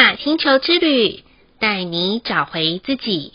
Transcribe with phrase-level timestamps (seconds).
[0.00, 1.22] 雅星球之旅，
[1.58, 3.34] 带你找回自己。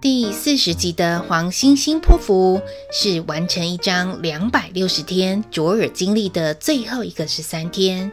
[0.00, 2.60] 第四十集的黄星星波符
[2.90, 8.10] 是完成一张两百六十天卓尔经历的最后一个十三天，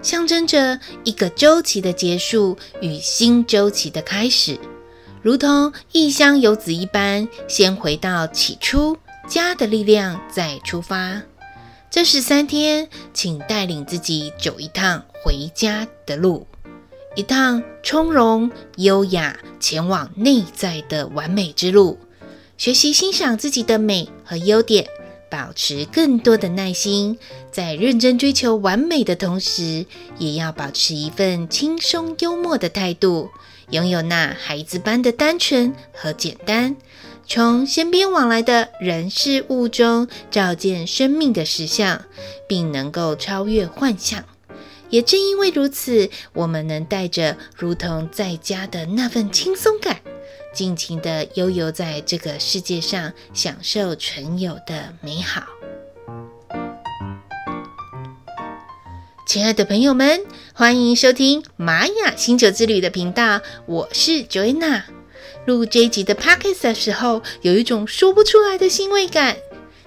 [0.00, 4.56] 象征着一个周期的结束与新周期的开始，
[5.22, 8.96] 如同异乡游子一般，先回到起初
[9.26, 11.20] 家的力量，再出发。
[11.94, 16.44] 这十三天，请带领自己走一趟回家的路。
[17.14, 22.00] 一趟从容优雅前往内在的完美之路，
[22.58, 24.88] 学习欣赏自己的美和优点，
[25.30, 27.16] 保持更多的耐心，
[27.52, 29.86] 在认真追求完美的同时，
[30.18, 33.30] 也要保持一份轻松幽默的态度，
[33.70, 36.74] 拥有那孩子般的单纯和简单，
[37.26, 42.04] 从身边往来的人事物中照见生命的实相，
[42.46, 44.24] 并能够超越幻象。
[44.90, 50.00] 也正因为如此，我们能带着如同在家的那份轻松感，
[50.52, 55.44] 尽情地悠游在这个世界上，享受存有的美好。
[59.26, 60.20] 亲爱的朋友们，
[60.52, 64.82] 欢迎收听玛雅星球之旅的频道，我是 Joanna。
[65.46, 69.36] 录这一集的 Podcast 的时候，有一种说不出来的欣慰感，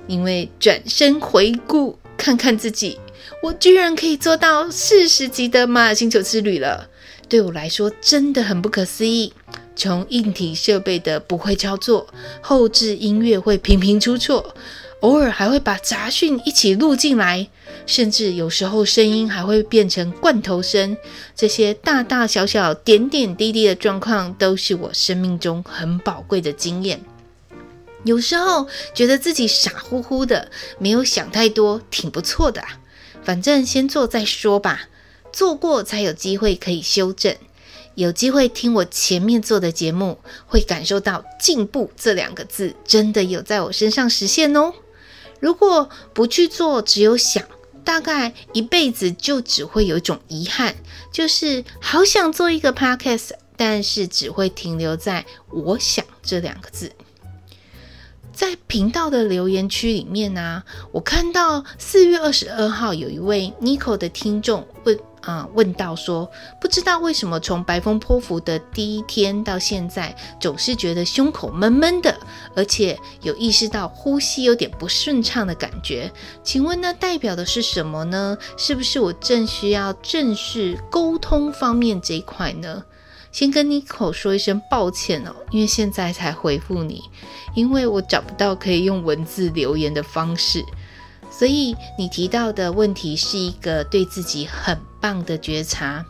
[0.08, 3.00] 因为转身回顾，看看自己。
[3.44, 6.90] 我居然可以做到四十集的马尔星球之旅了，
[7.30, 9.34] 对我来说真的很不可思议。
[9.76, 12.08] 从硬体设备的不会操作，
[12.42, 14.56] 后置音乐会频频出错，
[15.02, 17.48] 偶尔还会把杂讯一起录进来，
[17.88, 20.96] 甚至有时候声音还会变成罐头声。
[21.36, 27.04] 这些大大小小、点点滴滴的状况，都是我生命中很宝贵的经验。
[28.04, 32.64] 有时候觉得自己傻乎乎的，没有想太多，挺不错的。
[33.24, 34.90] 反正先做再说吧，
[35.34, 37.36] 做过才有机会可以修正。
[37.96, 44.72] 有机会听我前面做的节目，会感受到进步这两个字真的有在我身上实现哦。
[45.40, 47.44] 如果不去做，只有想，
[47.88, 50.76] 大概一辈子就只会有一种遗憾，
[51.10, 56.92] 就是好想做一个 podcast，但是只会停留在我想这两个字。
[58.34, 60.62] 在频道的留言区里面呢、
[60.92, 72.18] 我看到四月二十二号有一位 Nico 的听众问啊、问到说，不知道为什么从白风泼服的第一天到现在，总是觉得胸口闷闷的，
[72.56, 76.10] 而且有意识到呼吸有点不顺畅的感觉。
[76.46, 78.38] 请问那代表的是什么呢？
[78.58, 82.86] 是不是我正需要正视沟通方面这一块呢？
[83.30, 87.04] 先跟妮可说一声抱歉哦，因为现在才回复你，
[87.54, 90.64] 因为我找不到可以用文字留言的方式，
[91.38, 96.04] 所以你提到的问题是一个对自己很棒的觉察。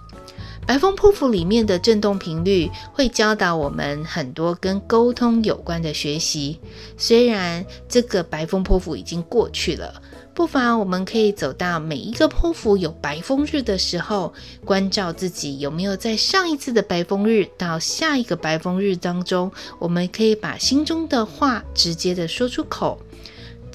[0.66, 6.60] 白风破符里面的震动频率会教导我们很多跟沟通有关的学习，
[6.98, 10.02] 虽然这个白风破符已经过去了。
[10.34, 14.34] 不妨我们可以走到每一个波符有白风日的时候，
[14.64, 23.00] 关照自己有没有在上一次的白风日到下一个白风日当中，我们可以把心中的话直接的说出口。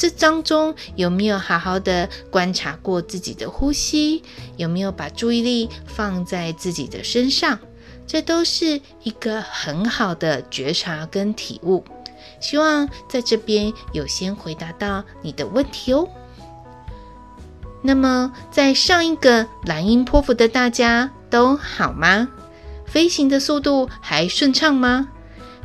[0.03, 4.21] 这当中有没有好好的观察过自己的呼吸？
[4.57, 7.57] 有没有把注意力放在自己的身上？
[8.05, 11.85] 这都是一个很好的觉察跟体悟。
[12.41, 16.09] 希望在这边有先回答到你的问题哦。
[17.81, 22.29] 那么，在上一个蓝鹰波符的大家都好吗？
[22.87, 25.11] 飞行的速度还顺畅吗？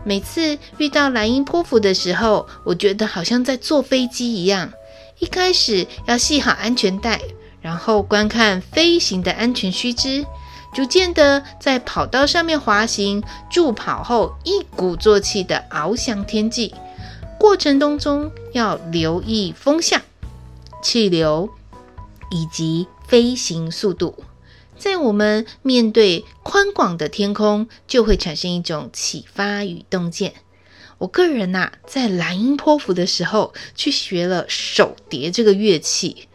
[0.08, 4.72] 每次遇到蓝鹰波符的时候，我觉得好像在坐飞机一样。
[5.20, 7.20] 一开始要系好安全带，
[7.60, 10.26] 然后观看飞行的安全须知，
[10.74, 16.74] 逐渐的在跑道上面滑行，助跑后一鼓作气的翱翔天际。
[17.38, 20.02] 过程当中要留意风向、
[20.82, 21.50] 气流。
[22.30, 24.14] 以及飞行速度，
[24.78, 30.34] 在我们面对宽广的天空，就会产生一种启发与洞见。
[31.00, 36.28] 我个人呐、啊，在蓝鹰波符的时候，去学了手碟这个乐器。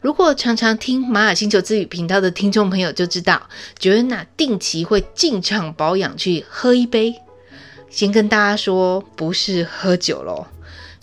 [0.00, 3.48] 如果常常听玛雅星球之旅频道的听众朋友就知道
[3.80, 7.16] ，Joanna 定期会进场保养去喝一杯。
[7.90, 10.46] 先跟大家说，不是喝酒喽。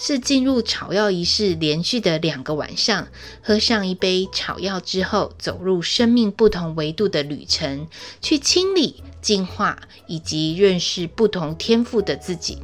[0.06, 3.08] 是进入草药仪式，连续的两个晚上，
[3.42, 7.88] 喝上一杯草药之后，走入生命不同维度的旅程，
[8.22, 12.58] 去清理、净化以及认识不同天赋的自己。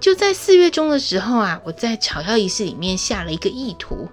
[0.00, 4.08] 就在四月中的时候啊，我在草药仪式里面下了一个意图，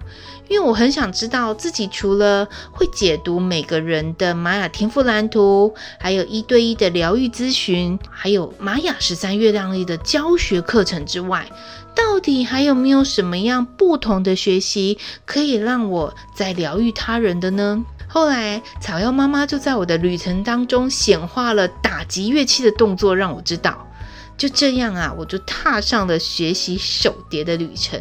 [0.48, 11.48] 因为我很想知道自己除了会解读每个人的玛雅天赋蓝图，还有一对一的疗愈咨询，还有玛雅十三月亮历的教学课程之外，
[11.94, 17.84] 到底还有没有什么样不同的学习可以让我在疗愈他人的呢？
[18.08, 23.86] 后来草药妈妈就在我的旅程当中显化了打击乐器的动作，让我知道。
[24.36, 28.00] 就这样啊，我就踏上了学习手碟的旅程。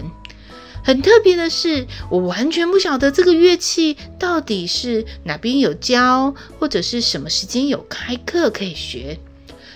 [0.84, 9.18] 很特别的是，我完全不晓得这个乐器到底是哪边有教，或者是什么时间有开课可以学。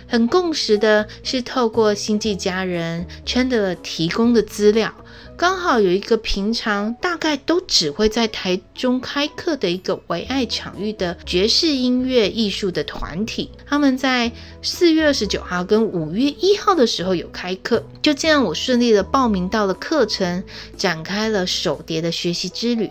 [0.08, 4.94] 很共识的是，透过星际家人圈的提供的资料。
[5.40, 14.30] 刚好有一个平常大概都只会在台中开课的一个唯爱场域的爵士音乐艺术的团体，他们在
[14.62, 20.44] 四月二十九号跟五月一号的时候有开课，就这样我顺利的报名到了课程，
[20.76, 22.90] 展开了手碟的学习之旅。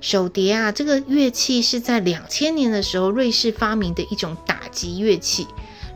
[0.00, 5.48] 手碟啊，这个乐器是在两千年的时候瑞士发明的一种打击乐器。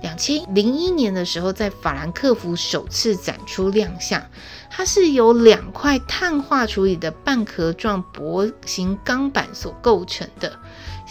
[0.02, 4.22] 两千零一年的时候，在法兰克福首次展出亮相。
[4.68, 10.58] 它是由两块碳化处理的半壳状薄型钢板所构成的，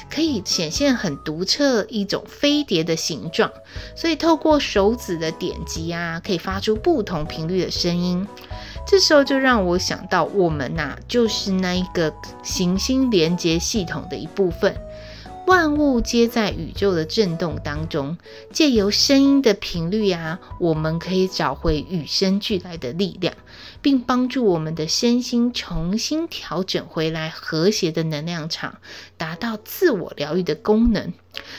[0.10, 3.52] 可以显现很独特一种飞碟的形状。
[3.96, 8.28] 所以透过手指的点击啊，可以发出不同频率的声音。
[8.88, 12.12] 这时候就让我想到，我们呐、就是那一个
[12.42, 14.76] 行星连接系统的一部分。
[15.52, 18.18] 万物皆在宇宙的震动当中，
[18.54, 23.34] 借由声音的频率啊，我们可以找回与生俱来的力量，
[23.82, 28.78] 并帮助我们的身心重新调整回来和谐的能量场，
[29.18, 31.12] 达到自我疗愈的功能。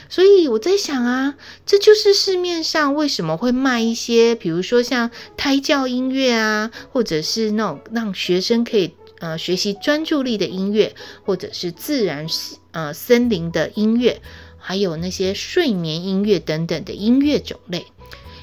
[0.09, 1.35] 所以我在想啊，
[1.67, 8.95] 这就是市面上为什么会卖一些，比如说像胎教音乐啊，或者是那种让学生可以。
[9.23, 12.27] 呃，学习专注力的音乐，或者是自然
[12.73, 14.21] 呃森林的音乐，
[14.59, 17.87] 还有那些睡眠音乐等等的音乐种类。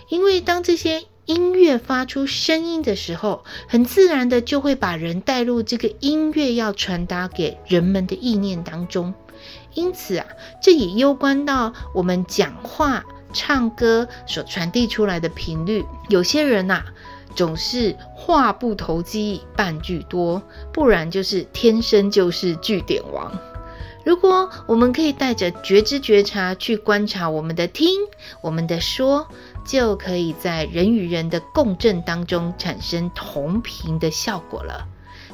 [0.08, 9.14] 因为当这些音乐发出声音的时候，很自然的就会把人带入这个音乐要传达给人们的意念当中。
[9.74, 10.26] 因此啊，
[10.62, 13.04] 这也攸关到我们讲话、
[13.34, 15.84] 唱歌所传递出来的频率。
[16.08, 16.86] 有些人呐、啊。
[17.36, 20.42] 总是话不投机半句多，
[20.74, 23.32] 不然就是天生就是句点王。
[24.06, 27.90] 如果我们可以带着觉知觉察去观察我们的听、
[28.42, 29.28] 我们的说，
[29.66, 34.88] 就可以在人与人的共振当中产生同频的效果了。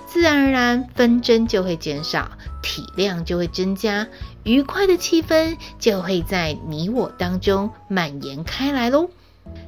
[0.07, 2.31] 自然而然，纷争就会减少，
[2.61, 4.07] 体谅就会增加，
[4.43, 9.09] 愉快的气氛就会在你我当中蔓延开来喽。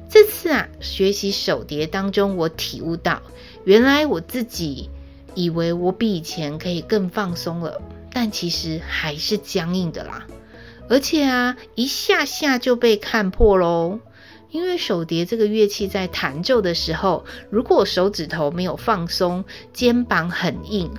[0.08, 3.22] 这次啊，学习手碟当中，我体悟到，
[3.64, 4.88] 原来我自己
[5.34, 7.82] 以为我比以前可以更放松了，
[8.12, 10.26] 但其实还是僵硬的啦。
[10.88, 14.00] 而且啊，一下下就被看破喽。
[14.50, 20.90] 因为手碟这个乐器在弹奏的时候，如果手指头没有放松，肩膀很硬。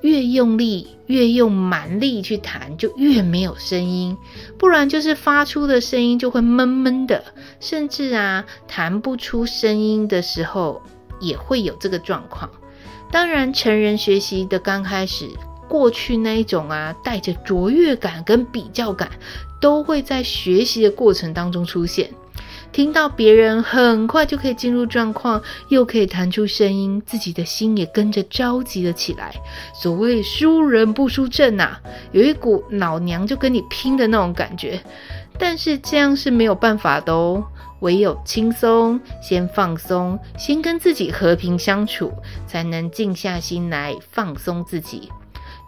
[0.00, 4.14] 越用力，越用蛮力去弹，就越没有声音；
[4.58, 7.24] 不然就是发出的声音就会闷闷的，
[7.58, 10.82] 甚至啊，弹不出声音的时候
[11.20, 12.50] 也会有这个状况。
[13.10, 15.30] 当然，成人学习的刚开始，
[15.70, 19.10] 过去那一种啊，带着卓越感跟比较感，
[19.58, 22.10] 都会在学习的过程当中出现。
[22.74, 29.32] 听到别人很快就可以进入状况，又可以弹出声音，自己的心也跟着着急了起来。
[29.72, 31.76] 所谓输人不输阵呐，
[32.10, 34.82] 有一股老娘就跟你拼的那种感觉。
[35.38, 37.44] 但是这样是没有办法的哦，
[37.78, 42.12] 唯有轻松，先放松，先跟自己和平相处，
[42.44, 45.08] 才能静下心来放松自己。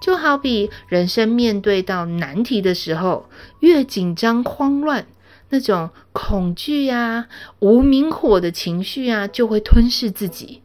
[0.00, 3.26] 就好比人生面对到难题的时候，
[3.60, 5.06] 越紧张慌乱。
[5.50, 7.28] 那种恐惧呀、
[7.60, 10.62] 无名火的情绪啊，就会吞噬自己，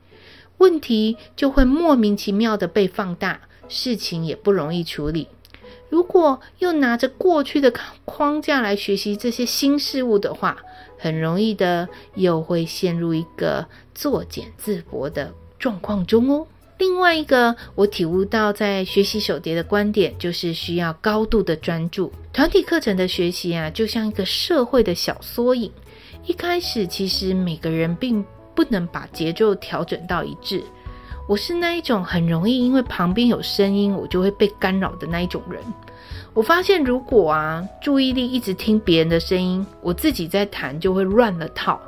[0.58, 5.28] 问题就会莫名其妙的被放大，事情也不容易处理。
[5.90, 7.74] 如果又拿着过去的
[8.06, 10.58] 框架来学习这些新事物的话，
[10.98, 16.48] 很容易的又会陷入一个作茧自缚的状况中哦。
[16.82, 22.12] 另外一个我体悟到在学习手碟的观点，就是需要高度的专注。
[22.34, 25.72] 团体课程的学习啊，就像一个社会的小缩影。
[26.26, 30.64] 一开始其实每个人并不能把节奏调整到一致。
[31.30, 35.62] 我是那一种很容易因为旁边有声音，我就会被干扰的那一种人。
[36.34, 41.80] 我发现如果啊注意力一直听别人的声音，我自己在弹就会乱了套。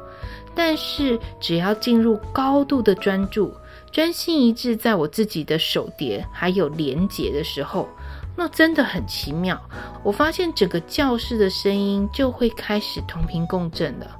[0.53, 3.51] 但是只要进入高度的专注，
[3.93, 7.87] 专心一致在我自己的手碟还有连结的时候，
[8.35, 9.61] 那真的很奇妙。
[10.03, 14.19] 我发现整个教室的声音就会开始同频共振了，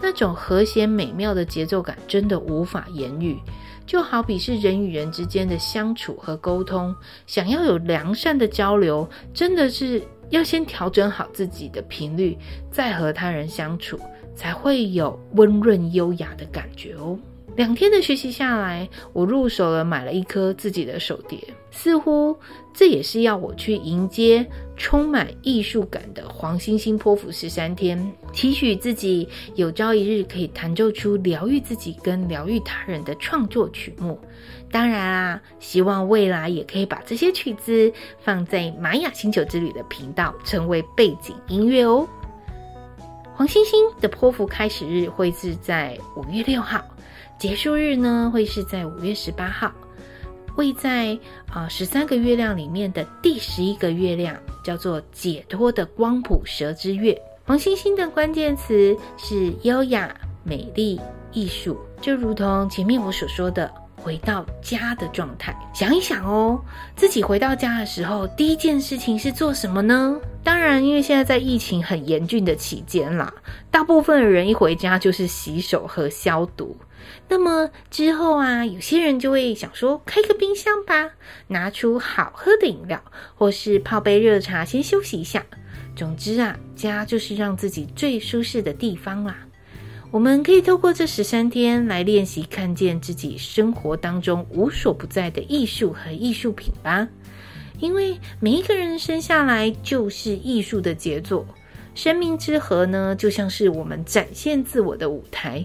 [0.00, 3.36] 那种和谐美妙的节奏感真的无法言喻。
[3.84, 6.94] 就好比是人与人之间的相处和沟通，
[7.26, 12.38] 想要有良善的交流，真的是要先调整好自己的频率，
[12.70, 13.98] 再和他人相处，
[14.36, 17.18] 才会有温润优雅的感觉哦。
[17.58, 22.38] 两天的学习下来，我入手了买了一颗自己的手碟，似乎
[22.72, 34.16] 这也是要我去迎接充满艺术感的黄星星波符十三天，期许自己有朝一日可以弹奏出疗愈自己跟疗愈他人的创作曲目。
[34.70, 42.08] 当然啦，希望未来也可以把这些曲子放在玛雅星球之旅的频道，成为背景音乐哦。
[43.34, 46.84] 黄星星的波符开始日会是在五月六号。
[47.38, 49.72] 结束日呢，会是在五月十八号，
[50.54, 51.16] 会在
[51.48, 57.16] 啊十三个月亮里面的第十一个月亮，叫做解脱的光谱蛇之月。
[57.46, 61.00] 黄星星的关键词是优雅、美丽、
[61.32, 65.54] 艺术，就如同前面我所说的，回到家的状态。
[65.74, 66.60] 想一想哦，
[66.96, 70.16] 自己回到家的时候，第一件事情是做什么呢？
[70.42, 73.32] 当然，因为现在在疫情很严峻的期间啦，
[73.70, 76.76] 大部分的人一回家就是洗手和消毒。
[77.28, 81.10] 那么之后啊，有些人就会想说，开个冰箱吧，
[81.48, 83.02] 拿出好喝的饮料，
[83.34, 85.44] 或是泡杯热茶，先休息一下。
[85.94, 89.36] 总之啊，家就是让自己最舒适的地方啦。
[90.10, 97.06] 我们可以透过这十三天来练习，看见自己生活当中无所不在的艺术和艺术品吧。
[97.78, 101.46] 因为每一个人生下来就是艺术的杰作，
[101.94, 105.64] 生命之河呢，就像是我们展现自我的舞台。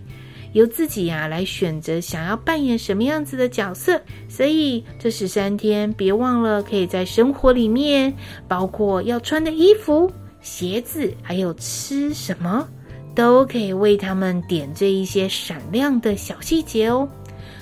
[0.51, 8.13] 由自己呀、来选择想要扮演什么样子的角色，所以这十三天别忘了可以在生活里面，
[8.47, 12.67] 包括要穿的衣服、鞋子，还有吃什么，
[13.15, 17.07] 都可以为他们点缀一些闪亮的小细节哦。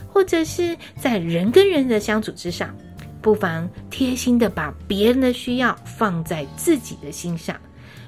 [0.07, 2.75] 或者是在人跟人的相处之上，
[3.21, 7.55] 不妨贴心的把别人的需要放在自己的心上，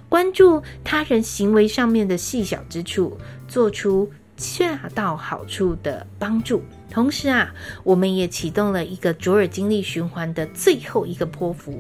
[0.09, 4.11] 关注他人行为上面的细小之处，做出。
[4.35, 11.79] 恰到好处的帮助，同时啊，我们也启动了一个卓尔金历循环的最后一个波幅。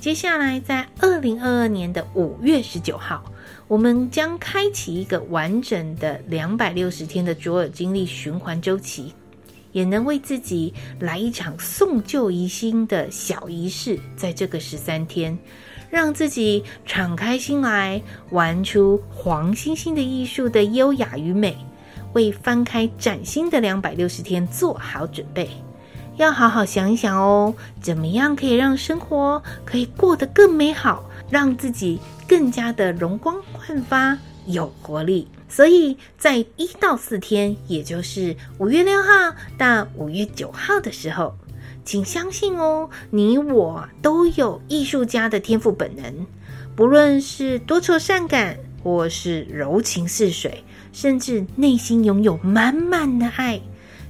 [0.00, 3.24] 接下来，在二零二二年的五月十九号，
[3.70, 9.14] 我们将开启一个完整的两百六十天的卓尔经历循环周期，
[9.70, 15.38] 也能为自己来一场送旧迎新的小仪式，在这个十三天，
[15.88, 21.56] 让自己敞开心来，玩出黄星星的艺术的优雅与美。
[22.12, 25.48] 为翻开崭新的两百六十天做好准备，
[26.16, 35.28] 要好好想一想哦，怎么样可以让生活可以过得更美好，让自己更加的容光焕发、有活力。
[35.48, 39.08] 所以在一到四天，也就是五月六号
[39.56, 41.34] 到五月九号的时候，
[41.84, 46.26] 请相信哦，你我都有艺术家的天赋本能，
[46.76, 50.64] 不论是多愁善感，或是柔情似水。
[50.92, 53.60] 甚至内心拥有满满的爱，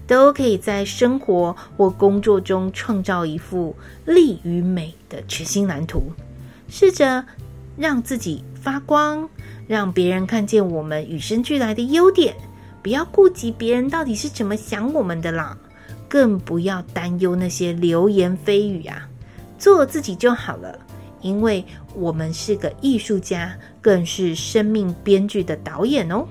[0.06, 6.02] 都可以在生活或工作中创造一幅力与美的全新蓝图。
[6.70, 7.22] 试着
[7.76, 9.28] 让自己发光，
[9.66, 12.34] 让别人看见我们与生俱来的优点。
[12.82, 15.58] 不要顾及别人到底是怎么想我们的啦，
[16.08, 19.06] 更不要担忧那些流言蜚语啊，
[19.58, 20.78] 做自己就好了。
[21.20, 21.62] 因为
[21.94, 26.26] 我们是个艺术家，更是生命编剧的导演哦。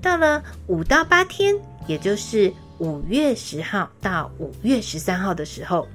[0.00, 1.54] 到了五到八天，
[1.86, 5.86] 也就是五月十号到五月十三号的时候，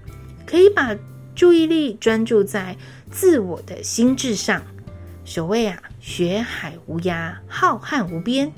[0.45, 0.95] 可以把
[1.39, 2.75] 注意力专注在
[3.09, 4.61] 自我的心智上。
[5.23, 8.51] 所谓啊，学海无涯，浩瀚无边，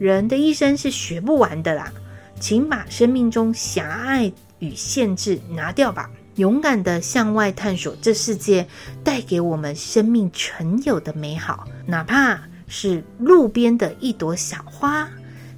[0.00, 1.92] 人的一生是学不完的啦。
[2.40, 8.66] 请把生命中狭隘与限制拿掉吧，勇敢地向外探索这世界
[9.04, 12.40] 带给我们生命存有的美好，哪怕。
[12.66, 15.08] 是路边的一朵小花，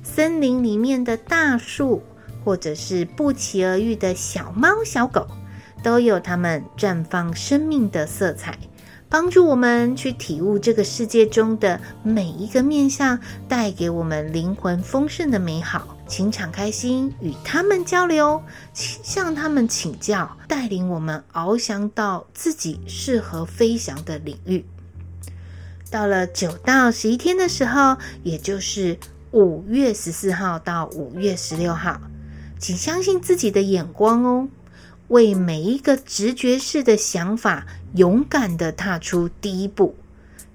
[0.03, 2.05] 森林里面的大树，
[2.45, 5.27] 或者是不期而遇的小猫小狗，
[5.83, 8.59] 都有它们绽放生命的色彩，
[9.09, 13.19] 帮助我们去体悟这个世界中的每一个面向，
[13.49, 15.97] 带给我们灵魂丰盛的美好。
[16.07, 18.43] 请敞开心与他们交流，
[18.75, 24.65] 向他们请教，带领我们翱翔到自己适合飞翔的领域。
[25.89, 28.99] 到了九到十一天的时候，也就是
[29.31, 32.01] 五月十四号到五月十六号，
[32.59, 34.49] 请相信自己的眼光哦，
[35.11, 39.95] 为每一个直觉式的想法勇敢地踏出第一步。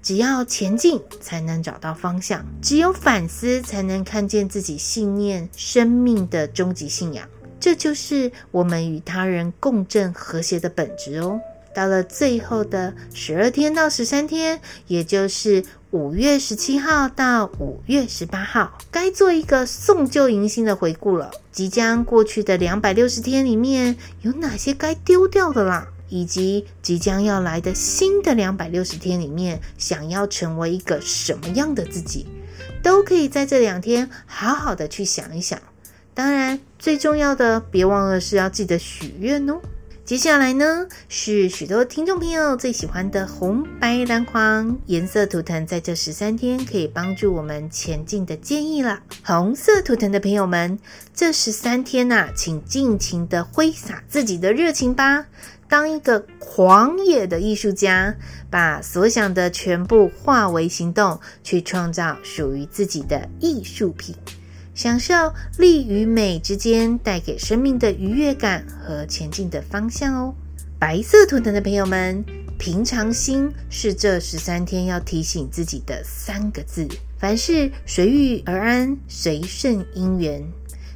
[0.02, 7.28] 只要前进，才能找到方向；只有反思，才能看见自己信念、生命的终极信仰。
[7.58, 11.40] 这就是我们与他人共振和谐的本质哦。
[11.74, 15.64] 到了最后的十二天到十三天，也就是
[15.96, 21.30] 五月十七号到五月十八号，该做一个送旧迎新的回顾了。
[21.50, 25.88] 即将过去的两百六十天里面，有哪些该丢掉的啦？
[26.10, 32.26] 以及即将要来的新的两百六十天里面，想要成为一个什么样的自己，
[32.82, 35.58] 都可以在这两天好好的去想一想。
[36.12, 39.62] 当然，最重要的，别忘了是要记得许愿哦。
[40.06, 49.00] 接下来呢，是许多听众朋友最喜欢的红、白、蓝、黄颜色图腾，在这十三天可以帮助我们前进的建议了。
[49.24, 50.78] 红色图腾的朋友们，
[51.12, 55.26] 这十三天呐、请尽情的挥洒自己的热情吧，
[55.68, 58.14] 当一个狂野的艺术家，
[58.48, 64.14] 把所想的全部化为行动，去创造属于自己的艺术品。
[64.76, 65.14] 享受
[65.56, 70.34] 力与美之间带给生命的愉悦感和前进的方向哦。
[70.78, 72.22] 白色图腾的朋友们，
[72.58, 76.86] 平常心是这十三天要提醒自己的三个字。
[77.18, 80.46] 凡事随遇而安，随顺因缘，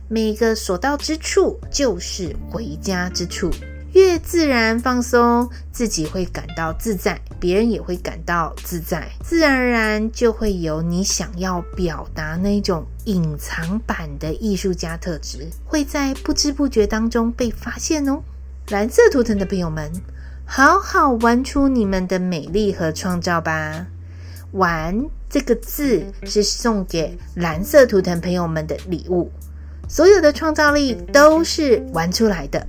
[0.08, 3.50] 每个所到之处就是回家之处。
[3.92, 18.22] 越自然放松，自己会感到自在，别人也会感到自在，自然而然就会有你想要表达那种隐藏版的艺术家特质，会在不知不觉当中被发现哦。
[18.68, 19.90] 蓝色图腾的朋友们，
[20.44, 23.86] 好好玩出你们的美丽和创造吧！
[24.52, 29.30] 玩这个字是送给蓝色图腾朋友们的礼物，
[29.88, 32.66] 所有的创造力都是玩出来的。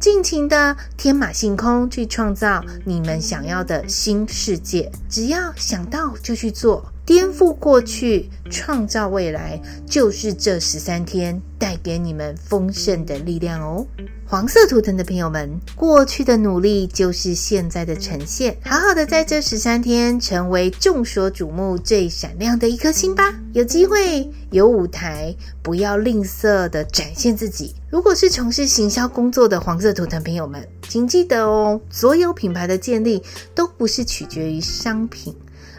[0.00, 13.86] 尽情的天马行空去创造你们想要的新世界，只要想到就去做，颠覆过去，创造未来，就是这十三天带给你们丰盛的力量哦。
[14.26, 23.34] 黄色图腾的朋友们，过去的努力就是现在的呈现，好好的在这十三天成为众所瞩目最闪亮的一颗星吧。
[23.54, 27.74] 有机会，有舞台，不要吝啬的展现自己。
[27.88, 33.22] 如果是从事行销工作的黄色图腾朋友们，请记得哦，所有品牌的建立
[33.54, 35.34] 都不是取决于商品，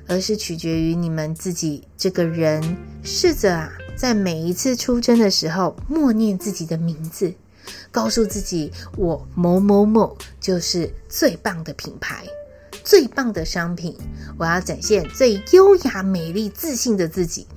[0.09, 2.61] 而是取决于你们自己这个人。
[3.03, 7.33] 试着啊，在每一次出征的时候，默念自己的名字。
[7.91, 12.25] 告诉自己，我某某某就是最棒的品牌，
[12.83, 13.95] 最棒的商品。
[14.37, 17.47] 我要展现最优雅、美丽、自信的自己。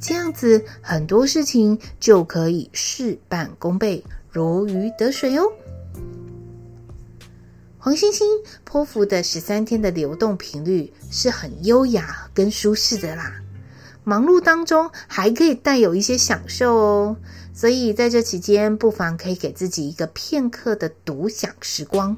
[0.00, 5.44] 这样子，很多事情就可以事半功倍，如鱼得水哦。
[7.84, 8.26] 黄星星
[8.64, 13.34] 波符的十三天的流动频率是很优雅跟舒适的啦。
[14.04, 17.16] 忙碌当中还可以带有一些享受哦。
[17.52, 22.16] 所以在这期间，不妨可以给自己一个片刻的独享时光，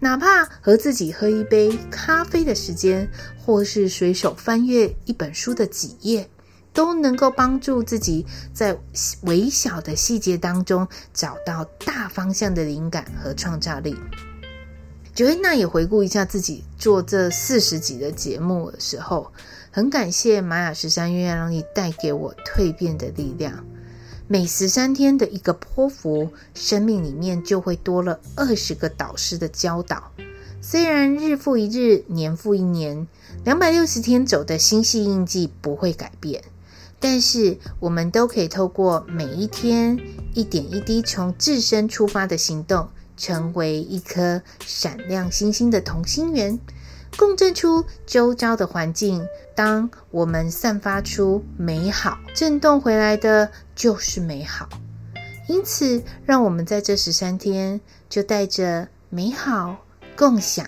[0.00, 6.28] 哪怕和自己喝一杯咖啡的时间，或是随手翻阅一本书的几页，
[6.74, 8.78] 都能够帮助自己在
[9.22, 13.96] 微小的细节当中找到大方向的灵感和创造力。
[15.18, 19.32] Joanna 也回顾一下自己做这四十集的节目的时候，
[19.72, 23.66] 很感谢玛雅十三月亮历带给我蜕变的力量。
[24.28, 30.12] 每十三天的一个波幅，生命里面就会多了二十个导师的教导。
[30.60, 33.08] 虽然日复一日，年复一年，
[33.44, 36.44] 两百六十天走的星系印记不会改变，
[37.00, 39.98] 但是我们都可以透过每一天
[40.34, 46.58] 一点一滴从自身出发的行动，成为一颗闪亮星星的同心圆。
[47.16, 54.68] 共振出周遭的环境，当我们散发出美好，震动回来的就是美好。
[55.48, 59.76] 因此，让我们在这十三天，就带着美好、
[60.16, 60.66] 共享、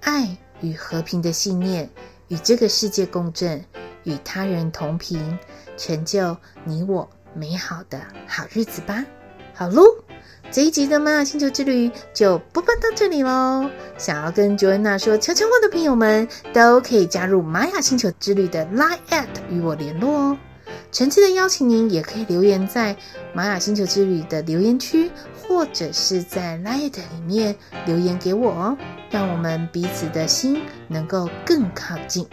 [0.00, 1.88] 爱与和平的信念，
[2.28, 3.62] 与这个世界共振，
[4.04, 5.38] 与他人同频，
[5.76, 9.04] 成就你我美好的好日子吧。
[9.52, 9.82] 好喽。
[10.50, 13.68] 这一集的玛雅星球之旅就播报到这里喽。
[13.98, 20.38] 想要跟 Joanna 说悄悄话的朋友们，都可以加入玛雅星球之旅的 Line@ at 与我联络哦。
[20.92, 22.96] 诚挚的邀请您，也可以留言在
[23.32, 25.10] 玛雅星球之旅的留言区，
[25.42, 28.78] 或者是在 Line@ at 里面留言给我哦，
[29.10, 32.26] 让我们彼此的心能够更靠近。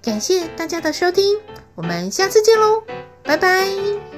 [0.00, 1.36] 感谢大家的收听，
[1.74, 2.82] 我们下次见喽。
[3.24, 4.17] 拜拜。